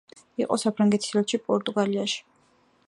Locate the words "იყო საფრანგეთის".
0.43-1.13